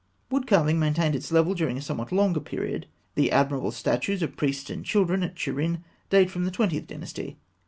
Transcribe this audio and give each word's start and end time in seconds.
Wood 0.31 0.47
carving 0.47 0.79
maintained 0.79 1.13
its 1.15 1.31
level 1.31 1.53
during 1.53 1.77
a 1.77 1.81
somewhat 1.83 2.11
longer 2.11 2.39
period. 2.39 2.87
The 3.13 3.31
admirable 3.31 3.69
statuettes 3.71 4.23
of 4.23 4.35
priests 4.35 4.71
and 4.71 4.83
children 4.83 5.21
at 5.21 5.35
Turin 5.35 5.83
date 6.09 6.31
from 6.31 6.43
the 6.43 6.49
Twentieth 6.49 6.87
Dynasty. 6.87 7.37